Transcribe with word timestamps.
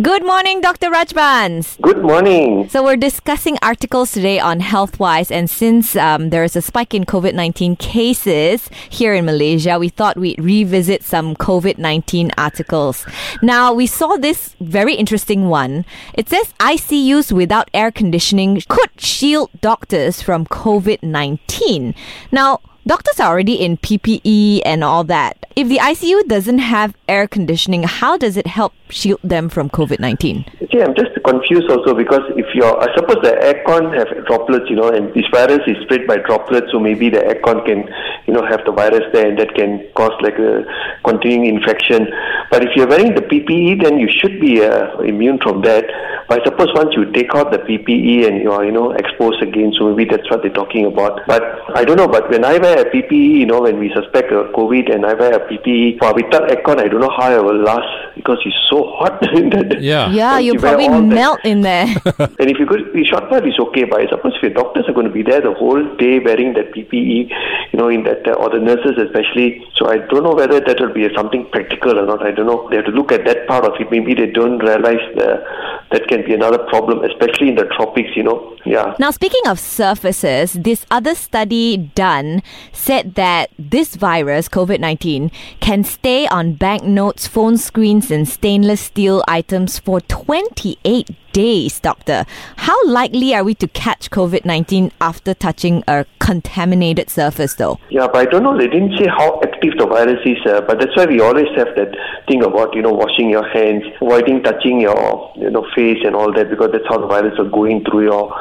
Good 0.00 0.24
morning, 0.24 0.62
Dr. 0.62 0.88
Rajbans. 0.88 1.78
Good 1.82 2.00
morning. 2.00 2.66
So, 2.70 2.82
we're 2.82 2.96
discussing 2.96 3.58
articles 3.60 4.12
today 4.12 4.40
on 4.40 4.60
HealthWise, 4.60 5.30
and 5.30 5.50
since 5.50 5.94
um, 5.96 6.30
there 6.30 6.42
is 6.44 6.56
a 6.56 6.62
spike 6.62 6.94
in 6.94 7.04
COVID 7.04 7.34
19 7.34 7.76
cases 7.76 8.70
here 8.88 9.12
in 9.12 9.26
Malaysia, 9.26 9.78
we 9.78 9.90
thought 9.90 10.16
we'd 10.16 10.42
revisit 10.42 11.02
some 11.02 11.36
COVID 11.36 11.76
19 11.76 12.30
articles. 12.38 13.04
Now, 13.42 13.74
we 13.74 13.86
saw 13.86 14.16
this 14.16 14.56
very 14.60 14.94
interesting 14.94 15.50
one. 15.50 15.84
It 16.14 16.30
says 16.30 16.54
ICUs 16.58 17.30
without 17.30 17.68
air 17.74 17.90
conditioning 17.90 18.62
could 18.70 18.98
shield 18.98 19.50
doctors 19.60 20.22
from 20.22 20.46
COVID 20.46 21.02
19. 21.02 21.94
Now, 22.32 22.60
doctors 22.86 23.20
are 23.20 23.28
already 23.28 23.54
in 23.54 23.76
PPE 23.76 24.62
and 24.64 24.82
all 24.84 25.04
that. 25.04 25.46
If 25.54 25.68
the 25.68 25.78
ICU 25.78 26.26
doesn't 26.28 26.58
have 26.58 26.96
air 27.08 27.28
conditioning, 27.28 27.82
how 27.82 28.16
does 28.16 28.36
it 28.36 28.46
help 28.46 28.72
shield 28.88 29.20
them 29.22 29.48
from 29.48 29.68
COVID 29.68 30.00
19? 30.00 30.44
See, 30.72 30.80
I'm 30.80 30.94
just 30.94 31.12
confused 31.24 31.68
also 31.70 31.94
because 31.94 32.22
if 32.36 32.46
you're, 32.54 32.80
I 32.80 32.94
suppose 32.94 33.16
the 33.22 33.36
aircon 33.36 33.92
have 33.96 34.08
droplets, 34.26 34.70
you 34.70 34.76
know, 34.76 34.88
and 34.88 35.12
this 35.12 35.26
virus 35.30 35.60
is 35.66 35.76
spread 35.82 36.06
by 36.06 36.16
droplets, 36.18 36.72
so 36.72 36.80
maybe 36.80 37.10
the 37.10 37.18
aircon 37.18 37.64
can, 37.66 37.84
you 38.26 38.32
know, 38.32 38.44
have 38.46 38.64
the 38.64 38.72
virus 38.72 39.04
there 39.12 39.28
and 39.28 39.38
that 39.38 39.54
can 39.54 39.86
cause 39.94 40.12
like 40.22 40.38
a 40.38 40.64
continuing 41.04 41.56
infection. 41.56 42.08
But 42.50 42.64
if 42.64 42.70
you're 42.74 42.88
wearing 42.88 43.14
the 43.14 43.22
PPE, 43.22 43.82
then 43.82 43.98
you 43.98 44.08
should 44.08 44.40
be 44.40 44.62
uh, 44.64 44.98
immune 45.00 45.38
from 45.42 45.60
that. 45.62 45.84
But 46.28 46.40
I 46.40 46.44
suppose 46.44 46.68
once 46.74 46.94
you 46.96 47.10
take 47.12 47.34
out 47.34 47.52
the 47.52 47.58
PPE 47.58 48.26
and 48.26 48.40
you 48.40 48.52
are, 48.52 48.64
you 48.64 48.72
know, 48.72 48.92
exposed 48.92 49.42
again, 49.42 49.72
so 49.78 49.92
maybe 49.92 50.08
that's 50.08 50.28
what 50.30 50.40
they're 50.42 50.52
talking 50.52 50.86
about. 50.86 51.20
But 51.26 51.42
I 51.76 51.84
don't 51.84 51.96
know, 51.96 52.08
but 52.08 52.30
when 52.30 52.44
I 52.44 52.56
wear 52.56 52.71
a 52.78 52.84
PPE, 52.90 53.38
you 53.40 53.46
know, 53.46 53.60
when 53.62 53.78
we 53.78 53.92
suspect 53.94 54.30
a 54.32 54.44
COVID 54.56 54.92
and 54.94 55.04
I 55.06 55.14
wear 55.14 55.32
a 55.34 55.40
PPE, 55.48 56.00
well, 56.00 56.14
without 56.14 56.48
aircon, 56.50 56.78
I 56.78 56.88
don't 56.88 57.00
know 57.00 57.10
how 57.10 57.30
I 57.30 57.38
will 57.38 57.62
last 57.62 58.14
because 58.16 58.38
it's 58.44 58.56
so 58.68 58.90
hot. 58.96 59.20
Yeah. 59.80 60.10
Yeah, 60.10 60.32
Once 60.34 60.44
you 60.44 60.52
you 60.52 60.60
wear 60.60 60.72
probably 60.72 60.86
all 60.88 61.00
that- 61.02 61.14
melt 61.14 61.40
in 61.44 61.60
there. 61.62 61.86
and 62.18 62.50
if 62.50 62.58
you 62.58 62.66
could 62.66 62.92
be 62.92 63.04
short 63.04 63.28
part, 63.28 63.46
it's 63.46 63.58
okay. 63.58 63.84
But 63.84 64.00
I 64.02 64.08
suppose 64.08 64.32
if 64.36 64.42
your 64.42 64.52
doctors 64.52 64.84
are 64.88 64.92
going 64.92 65.06
to 65.06 65.12
be 65.12 65.22
there 65.22 65.40
the 65.40 65.52
whole 65.54 65.82
day 65.96 66.18
wearing 66.18 66.52
that 66.54 66.72
PPE, 66.72 67.30
you 67.72 67.78
know, 67.78 67.88
in 67.88 68.04
that, 68.04 68.26
uh, 68.26 68.32
or 68.32 68.50
the 68.50 68.58
nurses 68.58 68.98
especially. 68.98 69.64
So 69.76 69.88
I 69.88 69.98
don't 69.98 70.22
know 70.22 70.34
whether 70.34 70.60
that 70.60 70.80
will 70.80 70.92
be 70.92 71.08
something 71.14 71.48
practical 71.50 71.98
or 71.98 72.06
not. 72.06 72.24
I 72.24 72.30
don't 72.30 72.46
know. 72.46 72.68
They 72.70 72.76
have 72.76 72.84
to 72.86 72.90
look 72.92 73.10
at 73.12 73.24
that 73.24 73.46
part 73.48 73.64
of 73.64 73.72
it. 73.80 73.90
Maybe 73.90 74.14
they 74.14 74.26
don't 74.30 74.58
realize 74.58 75.02
the, 75.16 75.42
that 75.90 76.06
can 76.08 76.24
be 76.24 76.34
another 76.34 76.58
problem, 76.58 77.02
especially 77.04 77.48
in 77.48 77.56
the 77.56 77.64
tropics, 77.76 78.10
you 78.14 78.22
know. 78.22 78.56
Yeah. 78.64 78.94
Now, 78.98 79.10
speaking 79.10 79.42
of 79.46 79.58
surfaces, 79.58 80.52
this 80.52 80.86
other 80.90 81.14
study 81.14 81.76
done 81.76 82.42
said 82.72 83.14
that 83.14 83.50
this 83.58 83.96
virus, 83.96 84.48
COVID 84.48 84.80
19, 84.80 85.30
can 85.60 85.84
stay 85.84 86.26
on 86.26 86.54
banknotes, 86.54 87.26
phone 87.26 87.56
screens, 87.56 88.10
and 88.10 88.28
stainless 88.28 88.80
steel 88.80 89.24
items 89.26 89.78
for 89.78 90.00
28 90.00 91.10
days, 91.32 91.80
Doctor. 91.80 92.24
How 92.56 92.76
likely 92.86 93.34
are 93.34 93.44
we 93.44 93.54
to 93.56 93.68
catch 93.68 94.10
COVID 94.10 94.44
19 94.44 94.92
after 95.00 95.34
touching 95.34 95.82
a 95.88 96.04
contaminated 96.18 97.10
surface, 97.10 97.54
though? 97.54 97.78
Yeah, 97.90 98.06
but 98.06 98.28
I 98.28 98.30
don't 98.30 98.42
know. 98.42 98.56
They 98.56 98.68
didn't 98.68 98.98
say 98.98 99.06
how 99.08 99.40
active 99.42 99.74
the 99.78 99.86
virus 99.86 100.20
is. 100.24 100.38
Uh, 100.46 100.60
but 100.60 100.78
that's 100.78 100.96
why 100.96 101.06
we 101.06 101.20
always 101.20 101.48
have 101.56 101.74
that 101.76 101.96
thing 102.28 102.44
about 102.44 102.74
you 102.74 102.82
know 102.82 102.92
washing 102.92 103.30
your 103.30 103.48
hands, 103.48 103.84
avoiding 104.00 104.42
touching 104.42 104.80
your 104.80 105.32
you 105.36 105.50
know 105.50 105.66
face 105.74 105.98
and 106.04 106.14
all 106.14 106.32
that 106.34 106.50
because 106.50 106.70
that's 106.72 106.86
how 106.88 106.98
the 106.98 107.06
virus 107.06 107.38
are 107.38 107.48
going 107.48 107.84
through 107.84 108.04
your 108.04 108.34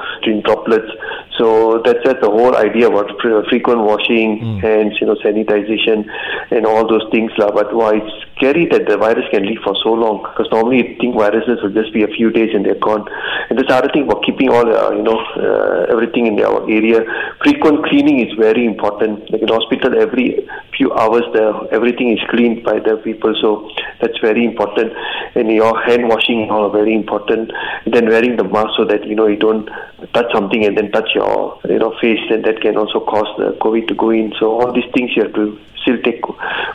droplets. 0.43 0.91
So 1.41 1.81
that's 1.83 1.97
that's 2.05 2.21
the 2.21 2.29
whole 2.29 2.55
idea 2.55 2.85
about 2.87 3.09
fre- 3.19 3.41
frequent 3.49 3.81
washing 3.81 4.37
hmm. 4.37 4.57
hands, 4.59 4.93
you 5.01 5.07
know, 5.07 5.15
sanitization, 5.25 6.05
and 6.51 6.67
all 6.67 6.87
those 6.87 7.01
things, 7.09 7.31
lah. 7.39 7.49
But 7.49 7.73
why 7.73 7.97
it's 7.97 8.13
scary 8.41 8.65
that 8.65 8.87
the 8.87 8.97
virus 8.97 9.25
can 9.29 9.45
live 9.45 9.61
for 9.63 9.75
so 9.83 9.93
long 9.93 10.25
because 10.25 10.49
normally 10.51 10.77
you 10.81 10.97
think 10.97 11.13
viruses 11.13 11.61
will 11.61 11.69
just 11.69 11.93
be 11.93 12.01
a 12.01 12.07
few 12.07 12.31
days 12.31 12.49
and 12.53 12.65
they're 12.65 12.81
gone. 12.81 13.05
And 13.49 13.59
the 13.59 13.65
other 13.69 13.89
thing 13.93 14.03
about 14.09 14.23
keeping 14.25 14.49
all 14.49 14.65
uh, 14.65 14.89
you 14.97 15.03
know 15.03 15.19
uh, 15.37 15.93
everything 15.93 16.25
in 16.25 16.41
our 16.41 16.65
area. 16.65 17.05
Frequent 17.43 17.85
cleaning 17.85 18.25
is 18.25 18.33
very 18.33 18.65
important. 18.65 19.29
Like 19.29 19.43
in 19.43 19.47
hospital, 19.47 19.93
every 20.01 20.49
few 20.75 20.91
hours, 20.93 21.21
the 21.33 21.69
everything 21.71 22.17
is 22.17 22.19
cleaned 22.29 22.63
by 22.63 22.79
the 22.79 22.97
people. 23.03 23.37
So 23.39 23.69
that's 24.01 24.17
very 24.19 24.43
important. 24.43 24.93
And 25.35 25.51
your 25.51 25.77
hand 25.85 26.09
washing 26.09 26.49
are 26.49 26.69
very 26.69 26.95
important. 26.95 27.51
then 27.85 28.07
wearing 28.07 28.37
the 28.37 28.43
mask 28.43 28.71
so 28.77 28.85
that 28.85 29.05
you 29.05 29.15
know 29.15 29.27
you 29.27 29.37
don't 29.37 29.69
touch 30.13 30.31
something 30.33 30.65
and 30.65 30.77
then 30.77 30.91
touch 30.91 31.09
your 31.13 31.59
you 31.69 31.77
know 31.77 31.93
face, 32.01 32.25
and 32.31 32.43
that 32.45 32.61
can 32.61 32.77
also 32.77 32.99
cause 33.05 33.29
the 33.37 33.57
COVID 33.61 33.87
to 33.89 33.93
go 33.93 34.09
in. 34.09 34.33
So 34.39 34.59
all 34.59 34.73
these 34.73 34.89
things 34.95 35.11
you 35.15 35.23
have 35.23 35.33
to 35.33 35.59
still 35.81 36.01
take 36.03 36.20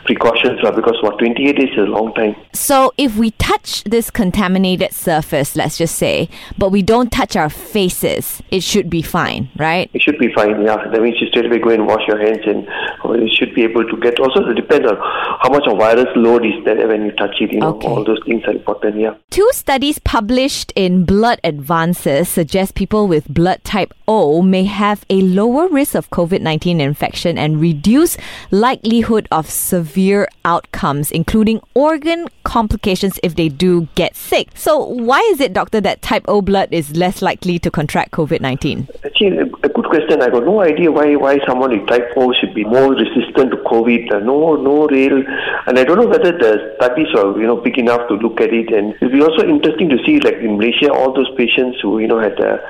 precautions 0.05 0.61
lah, 0.63 0.71
because 0.71 0.97
what 1.03 1.19
28 1.19 1.57
days 1.57 1.69
is 1.73 1.79
a 1.79 1.83
long 1.83 2.13
time. 2.15 2.35
So, 2.53 2.93
if 2.97 3.17
we 3.17 3.31
touch 3.33 3.85
this 3.85 4.11
contaminated 4.11 4.93
surface, 4.93 5.57
let's 5.57 5.79
just 5.79 5.97
say, 5.97 6.29
but 6.59 6.71
we 6.71 6.83
don't 6.83 7.11
touch 7.11 7.37
our 7.37 7.51
faces, 7.51 8.43
it 8.51 8.63
should 8.63 8.89
be 8.89 9.03
fine, 9.03 9.51
right? 9.57 9.91
It 9.95 10.03
should 10.03 10.19
be 10.19 10.33
fine, 10.35 10.63
yeah. 10.65 10.77
That 10.91 11.03
means 11.03 11.17
you 11.21 11.27
straight 11.29 11.47
away 11.47 11.59
go 11.59 11.71
and 11.71 11.87
wash 11.87 12.07
your 12.07 12.19
hands 12.19 12.43
and 12.47 12.67
uh, 13.05 13.13
you 13.13 13.29
should 13.35 13.55
be 13.55 13.63
able 13.65 13.85
to 13.87 13.97
get. 13.99 14.19
Also, 14.21 14.49
it 14.49 14.55
depends 14.55 14.91
on 14.91 14.97
how 14.97 15.49
much 15.51 15.67
of 15.67 15.79
virus 15.79 16.07
load 16.17 16.45
is 16.47 16.65
there 16.65 16.87
when 16.89 17.05
you 17.07 17.13
touch 17.13 17.35
it. 17.41 17.53
You 17.53 17.61
know, 17.61 17.75
Okay. 17.77 17.89
all 17.89 18.05
those 18.05 18.21
things 18.25 18.45
are 18.45 18.53
important, 18.53 18.97
yeah. 18.99 19.15
Two 19.31 19.49
studies 19.53 19.99
published 19.99 20.73
in 20.77 21.05
Blood 21.05 21.41
Advances 21.45 22.29
suggest 22.29 22.75
people 22.75 23.07
with 23.09 23.29
blood 23.29 23.63
type 23.65 23.93
O 24.09 24.41
may 24.43 24.65
have 24.65 25.05
a 25.11 25.21
lower 25.21 25.69
risk 25.69 25.95
of 25.95 26.11
COVID 26.11 26.41
19 26.41 26.81
infection 26.81 27.37
and 27.37 27.61
reduce 27.61 28.17
likelihood 28.51 29.29
of 29.31 29.49
severe 29.57 30.29
outcomes, 30.45 31.11
including 31.11 31.61
organ 31.75 32.29
complications 32.45 33.19
if 33.23 33.35
they 33.37 33.49
do 33.49 33.89
get 33.95 34.17
sick. 34.17 34.49
So, 34.55 34.79
why 34.79 35.21
is 35.33 35.41
it, 35.41 35.53
doctor, 35.53 35.81
that 35.81 36.03
type 36.03 36.25
O 36.29 36.43
blood 36.43 36.69
is 36.73 36.97
less 36.97 37.23
likely 37.23 37.59
to 37.61 37.71
contract 37.71 38.13
COVID 38.13 38.41
19? 38.41 38.89
Actually, 39.05 39.39
a 39.39 39.67
a 39.67 39.69
good 39.69 39.87
question. 39.87 40.23
I 40.23 40.31
got 40.31 40.45
no 40.45 40.61
idea 40.61 40.91
why 40.91 41.15
why 41.17 41.39
someone 41.47 41.71
with 41.71 41.87
type 41.89 42.11
O 42.17 42.33
should 42.33 42.55
be 42.55 42.65
more 42.65 42.95
resistant 42.95 43.51
to 43.51 43.59
COVID. 43.69 44.13
Uh, 44.13 44.19
no, 44.21 44.57
no 44.57 44.87
real, 44.87 45.23
and 45.67 45.79
I 45.79 45.85
don't 45.85 45.99
know 45.99 46.07
whether 46.07 46.33
the 46.33 46.75
studies 46.77 47.09
are 47.15 47.39
you 47.39 47.47
know 47.47 47.57
big 47.57 47.79
enough 47.79 48.09
to 48.09 48.15
look 48.15 48.41
at 48.41 48.53
it. 48.53 48.73
And 48.73 48.95
it'll 48.95 49.11
be 49.11 49.23
also 49.23 49.47
interesting 49.47 49.89
to 49.91 49.99
see, 50.05 50.21
like 50.21 50.37
in 50.37 50.57
Malaysia, 50.57 50.93
all 50.93 51.13
those 51.13 51.31
patients 51.37 51.81
who 51.83 51.99
you 51.99 52.09
know 52.09 52.19
had 52.19 52.39
a, 52.41 52.63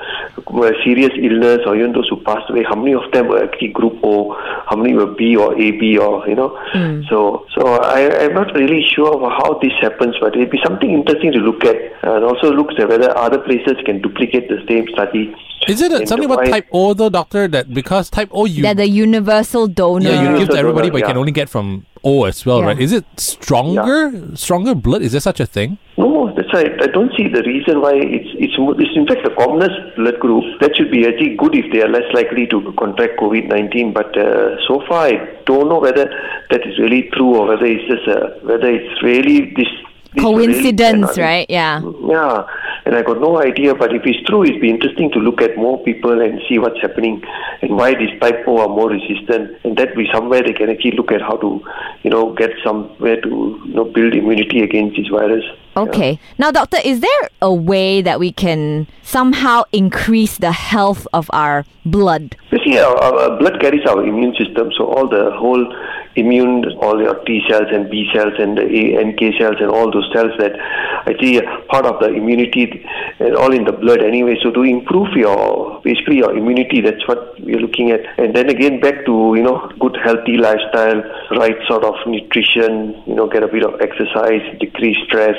were 0.50 0.74
serious 0.84 1.12
illness 1.16 1.60
or 1.66 1.76
even 1.76 1.92
those 1.92 2.08
who 2.08 2.20
passed 2.22 2.50
away. 2.50 2.64
How 2.64 2.76
many 2.76 2.94
of 2.94 3.10
them 3.12 3.28
were 3.28 3.42
actually 3.44 3.68
Group 3.68 4.00
O? 4.02 4.34
How 4.66 4.76
many 4.76 4.94
were 4.94 5.06
B 5.06 5.36
or 5.36 5.54
AB 5.54 5.98
or 5.98 6.26
you 6.28 6.34
know? 6.34 6.56
Mm. 6.76 7.08
So, 7.08 7.46
so 7.54 7.60
I 7.96 8.24
I'm 8.24 8.34
not 8.34 8.54
really 8.54 8.82
sure 8.94 9.12
of 9.16 9.22
how 9.40 9.58
this 9.64 9.72
happens, 9.80 10.14
but 10.20 10.34
it'll 10.36 10.50
be 10.50 10.60
something 10.64 10.90
interesting 10.98 11.32
to 11.32 11.38
look 11.38 11.64
at, 11.64 11.76
and 12.02 12.24
also 12.30 12.52
look 12.52 12.70
at 12.78 12.88
whether 12.88 13.10
other 13.26 13.38
places 13.48 13.76
can 13.86 14.00
duplicate 14.02 14.48
the 14.48 14.58
same 14.68 14.86
study. 14.94 15.34
Is 15.68 15.80
it 15.80 15.90
a, 15.90 16.06
something 16.06 16.30
about 16.30 16.46
type 16.46 16.68
O 16.72 16.94
though, 16.94 17.08
doctor? 17.10 17.48
That 17.48 17.72
because 17.72 18.10
type 18.10 18.28
O 18.32 18.44
you 18.46 18.62
They're 18.62 18.74
the 18.74 18.88
universal 18.88 19.66
donor. 19.66 20.10
yeah 20.10 20.22
you 20.32 20.38
give 20.38 20.50
to 20.50 20.58
everybody, 20.64 20.88
donor, 20.88 20.92
but 20.92 20.98
you 21.00 21.06
can 21.12 21.16
only 21.16 21.32
get 21.32 21.48
from 21.48 21.86
O 22.04 22.24
as 22.24 22.44
well, 22.46 22.60
Yeah. 22.60 22.66
right? 22.66 22.80
Is 22.80 22.92
it 22.92 23.04
stronger, 23.16 24.12
stronger 24.36 24.74
blood? 24.74 25.02
Is 25.02 25.12
there 25.12 25.20
such 25.30 25.40
a 25.40 25.46
thing? 25.46 25.78
No, 25.98 26.06
that's 26.36 26.52
why 26.52 26.64
I 26.80 26.86
don't 26.86 27.12
see 27.16 27.28
the 27.28 27.42
reason 27.42 27.80
why 27.80 27.94
it's 27.94 28.28
it's, 28.38 28.54
it's 28.58 28.96
in 28.96 29.06
fact 29.06 29.24
the 29.24 29.34
commonest 29.34 29.96
blood 29.96 30.20
group 30.20 30.44
that 30.60 30.76
should 30.76 30.90
be 30.90 31.06
actually 31.06 31.34
good 31.36 31.54
if 31.54 31.72
they 31.72 31.82
are 31.82 31.88
less 31.88 32.06
likely 32.12 32.46
to 32.48 32.72
contract 32.78 33.18
COVID 33.18 33.48
nineteen. 33.48 33.92
But 33.92 34.16
uh, 34.16 34.56
so 34.68 34.82
far, 34.86 35.06
I 35.06 35.12
don't 35.46 35.68
know 35.68 35.80
whether 35.80 36.04
that 36.50 36.66
is 36.66 36.78
really 36.78 37.08
true 37.14 37.36
or 37.36 37.48
whether 37.48 37.64
it's 37.64 37.88
just 37.88 38.06
a, 38.06 38.38
whether 38.44 38.68
it's 38.68 39.02
really 39.02 39.52
this. 39.56 39.68
Coincidence, 40.20 41.16
really- 41.16 41.22
right? 41.22 41.46
Yeah. 41.48 41.80
Yeah, 42.08 42.46
and 42.84 42.94
I 42.94 43.02
got 43.02 43.20
no 43.20 43.40
idea. 43.40 43.74
But 43.74 43.94
if 43.94 44.02
it's 44.04 44.22
true, 44.26 44.44
it'd 44.44 44.60
be 44.60 44.70
interesting 44.70 45.10
to 45.12 45.18
look 45.18 45.40
at 45.42 45.56
more 45.56 45.82
people 45.82 46.20
and 46.20 46.40
see 46.48 46.58
what's 46.58 46.80
happening 46.80 47.22
and 47.62 47.76
why 47.76 47.94
these 47.94 48.18
type 48.20 48.46
are 48.48 48.68
more 48.68 48.90
resistant. 48.90 49.58
And 49.64 49.76
that 49.76 49.96
be 49.96 50.08
somewhere 50.12 50.42
they 50.42 50.52
can 50.52 50.70
actually 50.70 50.92
look 50.92 51.12
at 51.12 51.20
how 51.20 51.36
to, 51.38 51.60
you 52.02 52.10
know, 52.10 52.32
get 52.34 52.50
somewhere 52.64 53.20
to 53.20 53.28
you 53.64 53.74
know 53.74 53.84
build 53.84 54.14
immunity 54.14 54.62
against 54.62 54.96
this 54.96 55.08
virus. 55.08 55.44
Okay. 55.76 56.18
Now, 56.38 56.50
doctor, 56.50 56.78
is 56.82 57.00
there 57.00 57.28
a 57.42 57.52
way 57.52 58.00
that 58.00 58.18
we 58.18 58.32
can 58.32 58.86
somehow 59.02 59.64
increase 59.72 60.38
the 60.38 60.52
health 60.52 61.06
of 61.12 61.28
our 61.34 61.66
blood? 61.84 62.34
You 62.50 62.58
see, 62.64 62.78
our, 62.78 62.96
our 62.96 63.38
blood 63.38 63.60
carries 63.60 63.84
our 63.86 64.02
immune 64.02 64.34
system, 64.36 64.72
so 64.76 64.86
all 64.86 65.06
the 65.06 65.30
whole 65.36 65.66
immune, 66.16 66.64
all 66.80 67.00
your 67.00 67.22
T 67.24 67.42
cells 67.48 67.68
and 67.72 67.90
B 67.90 68.08
cells 68.14 68.34
and 68.38 68.58
NK 68.58 69.38
cells 69.38 69.56
and 69.60 69.70
all 69.70 69.90
those 69.90 70.08
cells 70.12 70.32
that 70.38 70.52
actually 71.06 71.40
are 71.40 71.62
part 71.68 71.86
of 71.86 72.00
the 72.00 72.08
immunity, 72.08 72.84
and 73.18 73.36
all 73.36 73.52
in 73.52 73.64
the 73.64 73.72
blood 73.72 74.02
anyway. 74.02 74.36
So 74.42 74.50
to 74.50 74.62
improve 74.62 75.12
your 75.14 75.80
basically 75.82 76.18
your 76.18 76.36
immunity, 76.36 76.80
that's 76.80 77.06
what 77.06 77.40
we're 77.40 77.60
looking 77.60 77.90
at. 77.90 78.00
And 78.18 78.34
then 78.34 78.48
again, 78.48 78.80
back 78.80 79.04
to 79.06 79.34
you 79.36 79.42
know 79.42 79.70
good 79.78 79.96
healthy 80.02 80.36
lifestyle, 80.36 81.02
right 81.32 81.56
sort 81.68 81.84
of 81.84 81.94
nutrition, 82.06 83.02
you 83.06 83.14
know, 83.14 83.28
get 83.28 83.42
a 83.42 83.48
bit 83.48 83.64
of 83.64 83.80
exercise, 83.80 84.42
decrease 84.58 84.98
stress, 85.06 85.36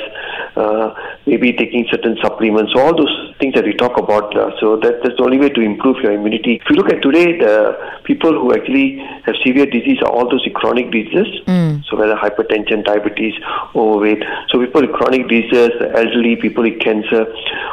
uh, 0.56 0.94
maybe 1.26 1.52
taking 1.52 1.86
certain 1.90 2.16
supplements. 2.22 2.72
So 2.74 2.80
all 2.80 2.96
those 2.96 3.34
things 3.38 3.54
that 3.54 3.64
we 3.64 3.74
talk 3.74 3.98
about. 3.98 4.36
Uh, 4.36 4.50
so 4.60 4.76
that, 4.76 5.02
that's 5.02 5.16
the 5.16 5.24
only 5.24 5.38
way 5.38 5.48
to 5.48 5.60
improve 5.60 5.96
your 6.02 6.12
immunity. 6.12 6.60
If 6.62 6.70
you 6.70 6.76
look 6.76 6.92
at 6.92 7.02
today, 7.02 7.38
the 7.38 8.00
people 8.04 8.32
who 8.32 8.52
actually 8.54 8.98
have 9.24 9.34
severe 9.44 9.66
disease 9.66 9.98
are 10.02 10.10
all 10.10 10.28
those 10.30 10.46
chronic 10.68 10.90
diseases. 10.90 11.40
Mm. 11.46 11.84
So 11.86 11.96
whether 11.96 12.14
hypertension, 12.14 12.84
diabetes, 12.84 13.34
overweight. 13.74 14.22
So 14.48 14.60
people 14.64 14.82
with 14.82 14.92
chronic 14.92 15.28
diseases, 15.28 15.70
the 15.80 15.90
elderly, 15.96 16.36
people 16.36 16.64
with 16.64 16.80
cancer, 16.80 17.26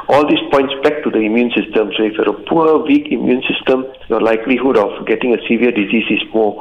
all 0.07 0.27
these 0.27 0.39
points 0.51 0.73
back 0.83 1.03
to 1.03 1.09
the 1.09 1.19
immune 1.19 1.51
system. 1.51 1.91
So 1.97 2.03
if 2.03 2.13
you're 2.13 2.29
a 2.29 2.43
poor, 2.43 2.77
weak 2.85 3.11
immune 3.11 3.43
system, 3.43 3.85
your 4.07 4.21
likelihood 4.21 4.77
of 4.77 5.05
getting 5.05 5.33
a 5.33 5.41
severe 5.47 5.71
disease 5.71 6.05
is 6.09 6.23
more. 6.33 6.55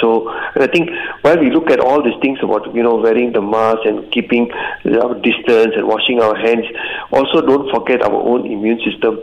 So 0.00 0.28
and 0.54 0.62
I 0.62 0.66
think 0.66 0.90
while 1.22 1.38
we 1.38 1.50
look 1.50 1.70
at 1.70 1.80
all 1.80 2.02
these 2.02 2.18
things 2.22 2.38
about 2.42 2.74
you 2.74 2.82
know 2.82 2.96
wearing 2.96 3.32
the 3.32 3.42
mask 3.42 3.84
and 3.84 4.10
keeping 4.12 4.50
our 4.52 5.14
distance 5.20 5.74
and 5.76 5.86
washing 5.86 6.20
our 6.20 6.36
hands, 6.36 6.66
also 7.12 7.40
don't 7.40 7.70
forget 7.70 8.02
our 8.02 8.14
own 8.14 8.46
immune 8.46 8.80
system. 8.84 9.18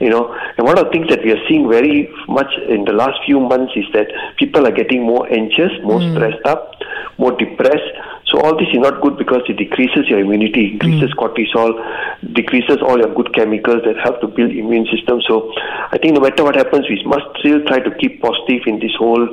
You 0.00 0.10
know, 0.10 0.34
and 0.58 0.66
one 0.66 0.78
of 0.78 0.86
the 0.86 0.90
things 0.90 1.08
that 1.08 1.24
we 1.24 1.32
are 1.32 1.42
seeing 1.48 1.68
very 1.68 2.12
much 2.28 2.52
in 2.68 2.84
the 2.84 2.92
last 2.92 3.18
few 3.24 3.40
months 3.40 3.72
is 3.76 3.84
that 3.94 4.08
people 4.36 4.66
are 4.66 4.72
getting 4.72 5.02
more 5.02 5.26
anxious, 5.32 5.72
more 5.82 5.95
Hmm. 6.02 6.14
stressed 6.14 6.44
up, 6.46 6.72
more 7.18 7.32
depressed. 7.32 7.92
So 8.26 8.40
all 8.40 8.58
this 8.58 8.68
is 8.72 8.78
not 8.78 9.00
good 9.00 9.16
because 9.16 9.42
it 9.48 9.56
decreases 9.56 10.08
your 10.08 10.18
immunity, 10.18 10.72
increases 10.72 11.12
hmm. 11.12 11.18
cortisol, 11.18 11.72
decreases 12.34 12.78
all 12.82 12.98
your 12.98 13.14
good 13.14 13.34
chemicals 13.34 13.82
that 13.84 13.96
help 14.02 14.20
to 14.20 14.28
build 14.28 14.50
immune 14.50 14.86
system. 14.90 15.20
So 15.26 15.52
I 15.56 15.98
think 15.98 16.14
no 16.14 16.20
matter 16.20 16.42
what 16.44 16.56
happens, 16.56 16.88
we 16.88 17.02
must 17.04 17.26
still 17.38 17.64
try 17.64 17.80
to 17.80 17.90
keep 17.96 18.20
positive 18.20 18.62
in 18.66 18.80
this 18.80 18.94
whole, 18.98 19.28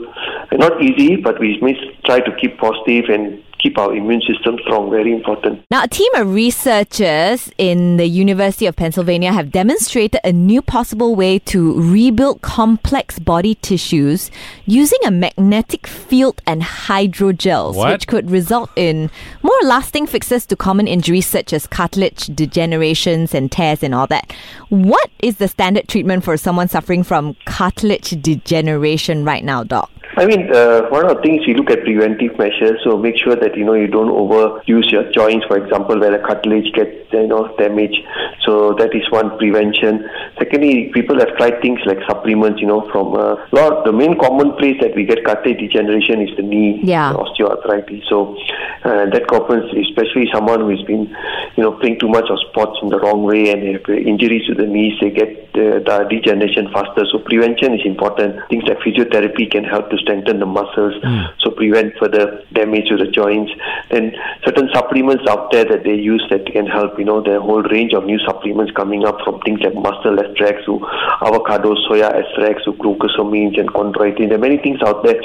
not 0.52 0.82
easy, 0.82 1.16
but 1.16 1.40
we 1.40 1.58
must 1.60 1.82
try 2.06 2.20
to 2.20 2.36
keep 2.38 2.58
positive 2.58 3.10
and 3.10 3.44
keep 3.64 3.78
our 3.78 3.96
immune 3.96 4.22
system 4.22 4.58
strong. 4.64 4.92
Very 4.92 5.14
important. 5.14 5.64
Now, 5.72 5.84
a 5.86 5.88
team 5.88 6.14
of 6.16 6.34
researchers 6.34 7.50
in 7.58 7.96
the 7.98 8.06
University 8.06 8.66
of 8.66 8.76
Pennsylvania 8.76 9.32
have 9.32 9.52
demonstrated 9.52 10.20
a 10.26 10.34
new 10.34 10.62
possible 10.62 11.16
way 11.16 11.40
to 11.40 11.80
rebuild 11.82 12.42
complex 12.42 13.18
body 13.20 13.56
tissues 13.56 14.30
using 14.66 15.00
a 15.06 15.12
magnetic 15.12 15.88
field 15.88 16.42
and 16.46 16.62
hydrogels, 16.62 17.76
What? 17.76 17.92
which 17.94 18.08
could 18.08 18.30
result 18.30 18.70
in 18.76 19.10
more 19.42 19.60
lasting 19.64 20.08
fixes 20.08 20.46
to 20.48 20.56
common 20.58 20.88
injuries 20.88 21.26
such 21.26 21.54
as 21.54 21.66
cartilage 21.66 22.28
degenerations 22.28 23.34
and 23.34 23.50
tears 23.52 23.82
and 23.82 23.96
all 23.96 24.08
that. 24.08 24.34
What 24.70 25.10
is 25.20 25.38
the 25.38 25.48
standard 25.48 25.88
treatment 25.88 26.26
for 26.26 26.36
someone 26.36 26.68
suffering 26.68 27.04
from 27.04 27.36
cartilage 27.46 28.10
degeneration 28.22 29.24
right 29.24 29.44
now, 29.44 29.64
Doc? 29.64 29.90
I 30.16 30.26
mean, 30.26 30.54
uh, 30.54 30.88
one 30.90 31.10
of 31.10 31.18
the 31.18 31.22
things 31.24 31.46
we 31.48 31.54
look 31.56 31.70
at 31.72 31.84
preventive 31.84 32.38
measures. 32.38 32.80
So 32.84 32.98
make 32.98 33.18
sure 33.18 33.36
that 33.36 33.58
you 33.58 33.66
know 33.66 33.74
you 33.74 33.88
don't 33.88 34.10
overuse 34.10 34.92
your 34.92 35.12
joints, 35.12 35.46
for 35.48 35.58
example, 35.58 36.00
where 36.00 36.12
the 36.12 36.24
cartilage 36.24 36.72
gets 36.74 37.12
you 37.12 37.28
know 37.28 37.56
damaged. 37.58 38.00
So 38.46 38.74
that 38.76 38.94
is 38.94 39.10
one 39.12 39.38
prevention. 39.38 40.08
Secondly, 40.38 40.92
people 40.94 41.18
have 41.20 41.36
tried 41.38 41.62
things 41.62 41.80
like 41.86 42.00
supplements. 42.08 42.62
You 42.62 42.68
know, 42.68 42.90
from 42.92 43.16
a 43.16 43.48
lot. 43.52 43.86
The 43.86 43.92
main 43.92 44.18
common 44.20 44.54
place 44.58 44.78
that 44.82 44.96
we 44.96 45.06
get 45.06 45.24
cartilage 45.26 45.60
degeneration 45.60 46.22
is 46.22 46.36
the 46.38 46.44
knee, 46.44 46.80
Yeah. 46.84 47.14
osteoarthritis. 47.14 48.08
So 48.08 48.36
uh, 48.84 49.06
that 49.10 49.26
happens, 49.32 49.72
especially 49.74 50.30
someone 50.32 50.62
who's 50.62 50.84
been, 50.84 51.10
you 51.58 51.64
know, 51.64 51.72
playing 51.74 52.00
too 52.00 52.10
much 52.10 52.30
of 52.30 52.38
sports 52.52 52.78
in 52.82 52.90
the 52.90 53.00
wrong 53.00 53.24
way 53.24 53.50
and 53.52 53.62
they 53.64 53.72
have 53.74 53.90
injuries 53.90 54.46
to 54.48 54.54
the 54.54 54.66
knees. 54.68 54.94
They 55.02 55.10
get 55.10 55.30
uh, 55.56 55.80
the 55.82 56.08
degeneration 56.10 56.72
faster. 56.72 57.06
So 57.12 57.20
prevention 57.20 57.74
is 57.74 57.86
important. 57.86 58.38
Things 58.50 58.64
like 58.66 58.80
physiotherapy 58.80 59.50
can 59.50 59.64
help 59.64 59.90
to 59.90 59.98
strengthen 60.04 60.40
the 60.40 60.46
muscles, 60.46 60.94
hmm. 61.04 61.26
so 61.40 61.52
prevent 61.52 61.94
further 62.00 62.44
damage 62.54 62.88
to 62.90 62.98
the 62.98 63.08
joints. 63.08 63.52
Then 63.90 64.14
certain 64.46 64.70
supplements 64.74 65.24
out 65.28 65.52
there 65.52 65.66
that 65.66 65.84
they 65.84 65.96
use 65.96 66.24
that 66.30 66.46
can 66.46 66.68
help. 66.68 67.00
You 67.00 67.06
know, 67.06 67.22
the 67.22 67.42
whole 67.42 67.64
range 67.64 67.94
of 67.94 68.06
new 68.06 68.20
supplements 68.20 68.72
coming 68.76 69.06
up 69.06 69.20
from 69.24 69.40
things 69.42 69.62
like 69.62 69.74
mussel 69.74 70.20
extracts 70.20 70.66
to 70.66 70.80
avocado, 71.22 71.76
soya 71.90 72.14
extracts 72.14 72.66
to 72.66 72.74
glucosamines 72.74 73.60
and 73.60 73.70
chondroitin. 73.70 74.30
There 74.30 74.38
are 74.38 74.42
many 74.42 74.58
things 74.58 74.80
out 74.86 75.04
there. 75.04 75.20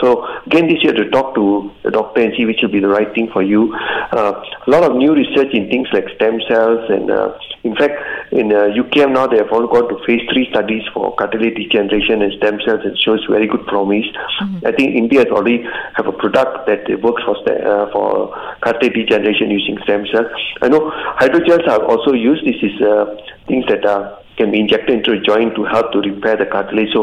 So 0.00 0.24
again, 0.46 0.68
this 0.68 0.82
year 0.82 0.92
to 0.92 1.10
talk 1.10 1.34
to 1.34 1.70
the 1.82 1.90
doctor 1.90 2.20
and 2.20 2.32
see 2.36 2.44
which 2.44 2.60
will 2.62 2.70
be 2.72 2.80
the 2.80 2.88
right 2.88 3.12
thing 3.14 3.28
for 3.32 3.42
you. 3.42 3.74
Uh, 4.12 4.42
a 4.66 4.70
lot 4.70 4.82
of 4.82 4.96
new 4.96 5.14
research 5.14 5.52
in 5.52 5.68
things 5.68 5.88
like 5.92 6.08
stem 6.16 6.40
cells 6.48 6.88
and 6.88 7.10
uh, 7.10 7.36
in 7.64 7.76
fact 7.76 7.94
in 8.32 8.52
uh, 8.52 8.72
UKM 8.72 9.12
now 9.12 9.26
they 9.26 9.36
have 9.36 9.52
all 9.52 9.66
gone 9.66 9.88
to 9.88 9.98
phase 10.06 10.22
three 10.32 10.48
studies 10.50 10.82
for 10.94 11.14
cartilage 11.16 11.54
degeneration 11.56 12.22
and 12.22 12.32
stem 12.38 12.58
cells 12.64 12.80
and 12.84 12.98
shows 12.98 13.24
very 13.28 13.46
good 13.46 13.66
promise. 13.66 14.06
I 14.64 14.72
think 14.72 14.94
India 14.96 15.20
has 15.20 15.28
already 15.28 15.64
have 15.94 16.06
a 16.06 16.12
product 16.12 16.66
that 16.66 16.88
works 17.02 17.22
for 17.24 17.36
st- 17.44 17.60
uh, 17.60 17.90
for 17.92 18.34
cartilage 18.60 18.94
degeneration 18.94 19.50
using 19.50 19.78
stem 19.84 20.06
cells. 20.12 20.30
I 20.62 20.68
know 20.68 20.90
hydrogels 21.18 21.66
are 21.68 21.84
also 21.84 22.12
used. 22.12 22.46
This 22.46 22.62
is 22.62 22.80
uh, 22.80 23.16
things 23.48 23.66
that 23.68 23.84
are 23.84 24.19
can 24.40 24.50
be 24.56 24.60
injected 24.64 24.92
into 24.98 25.12
a 25.12 25.20
joint 25.20 25.54
to 25.60 25.64
help 25.74 25.92
to 25.92 25.98
repair 26.00 26.36
the 26.42 26.46
cartilage. 26.54 26.88
So, 26.96 27.02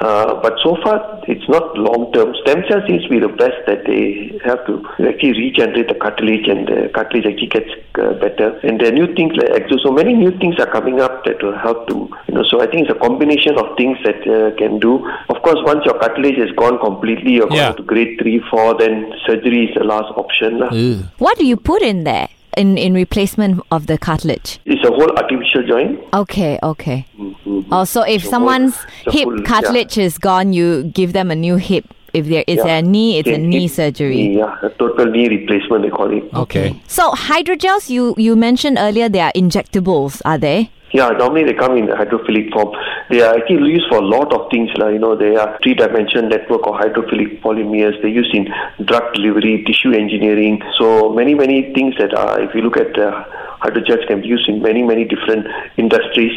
uh, 0.00 0.40
but 0.44 0.54
so 0.64 0.76
far 0.82 0.96
it's 1.28 1.46
not 1.54 1.76
long 1.76 2.10
term. 2.16 2.32
Stem 2.42 2.64
cells 2.68 2.84
seems 2.88 3.04
to 3.04 3.10
be 3.16 3.20
the 3.20 3.28
best 3.42 3.58
that 3.68 3.84
they 3.90 4.04
have 4.48 4.64
to 4.68 4.80
actually 5.08 5.36
regenerate 5.44 5.88
the 5.92 5.98
cartilage 6.04 6.48
and 6.48 6.66
the 6.72 6.88
cartilage 6.96 7.26
actually 7.30 7.52
gets 7.56 7.70
uh, 8.00 8.14
better. 8.24 8.48
And 8.64 8.80
there 8.80 8.88
are 8.90 8.96
new 9.00 9.08
things 9.14 9.36
like 9.36 9.50
exo. 9.58 9.76
So 9.84 9.92
many 10.00 10.14
new 10.14 10.32
things 10.42 10.56
are 10.64 10.70
coming 10.78 11.00
up 11.06 11.24
that 11.28 11.42
will 11.44 11.58
help 11.66 11.86
to 11.92 11.96
you 12.28 12.34
know. 12.34 12.44
So 12.50 12.60
I 12.64 12.66
think 12.72 12.88
it's 12.88 12.96
a 12.96 13.00
combination 13.06 13.58
of 13.58 13.76
things 13.76 13.98
that 14.08 14.20
uh, 14.26 14.56
can 14.56 14.78
do. 14.80 14.92
Of 15.28 15.42
course, 15.42 15.60
once 15.72 15.84
your 15.84 15.98
cartilage 16.00 16.38
is 16.38 16.50
gone 16.64 16.78
completely, 16.88 17.32
you're 17.38 17.52
Yeah. 17.52 17.68
gone 17.70 17.76
to 17.76 17.82
grade 17.94 18.18
three, 18.20 18.40
four, 18.50 18.68
then 18.82 19.12
surgery 19.26 19.66
is 19.68 19.74
the 19.76 19.84
last 19.84 20.10
option. 20.16 20.58
lah. 20.62 20.70
What 21.18 21.36
do 21.38 21.44
you 21.46 21.56
put 21.56 21.82
in 21.82 22.04
there 22.04 22.28
in, 22.56 22.76
in 22.78 22.94
replacement 22.94 23.62
of 23.70 23.86
the 23.86 23.98
cartilage? 23.98 24.58
It's 24.66 24.84
a 24.84 24.90
whole 24.92 25.10
artificial 25.16 25.62
joint. 25.66 26.00
Okay, 26.14 26.58
okay. 26.62 27.06
Mhm. 27.18 27.66
Oh, 27.72 27.84
so 27.84 28.02
if 28.02 28.22
So 28.24 28.30
someone's 28.30 28.76
the 29.04 29.12
hip 29.12 29.24
full- 29.24 29.38
yeah. 29.40 29.44
cartilage 29.46 29.98
is 29.98 30.18
gone, 30.18 30.52
you 30.52 30.84
give 30.84 31.12
them 31.12 31.30
a 31.30 31.34
new 31.36 31.56
hip. 31.56 31.84
If 32.12 32.26
there 32.26 32.42
is 32.48 32.56
Yeah. 32.56 32.78
a 32.78 32.82
knee, 32.82 33.18
it's 33.18 33.28
a 33.28 33.38
knee 33.38 33.66
it- 33.66 33.70
surgery. 33.70 34.34
Yeah, 34.36 34.56
a 34.62 34.68
total 34.70 35.06
knee 35.06 35.28
replacement 35.28 35.82
they 35.84 35.90
call 35.90 36.10
it. 36.10 36.24
Okay. 36.34 36.74
So 36.88 37.12
hydrogels, 37.12 37.88
you 37.88 38.14
you 38.16 38.34
mentioned 38.34 38.78
earlier, 38.80 39.08
they 39.08 39.20
are 39.20 39.30
injectables, 39.36 40.20
are 40.24 40.36
they? 40.38 40.70
Yeah, 40.92 41.10
normally 41.10 41.44
they 41.44 41.54
come 41.54 41.76
in 41.76 41.86
hydrophilic 41.86 42.52
form. 42.52 42.74
They 43.10 43.20
are 43.22 43.36
actually 43.36 43.70
used 43.70 43.86
for 43.88 43.98
a 43.98 44.04
lot 44.04 44.32
of 44.34 44.50
things. 44.50 44.70
Like, 44.76 44.92
you 44.94 44.98
know, 44.98 45.14
they 45.14 45.36
are 45.36 45.56
three-dimensional 45.62 46.28
network 46.28 46.66
of 46.66 46.74
hydrophilic 46.74 47.40
polymers. 47.40 48.00
They're 48.02 48.10
used 48.10 48.34
in 48.34 48.48
drug 48.84 49.14
delivery, 49.14 49.62
tissue 49.64 49.92
engineering. 49.92 50.60
So 50.78 51.12
many, 51.12 51.34
many 51.34 51.72
things 51.74 51.94
that 51.98 52.12
are, 52.14 52.40
if 52.40 52.54
you 52.54 52.62
look 52.62 52.76
at 52.76 52.98
uh, 52.98 53.24
hydrogels 53.62 54.06
can 54.08 54.22
be 54.22 54.28
used 54.28 54.48
in 54.48 54.62
many, 54.62 54.82
many 54.82 55.04
different 55.04 55.46
industries. 55.76 56.32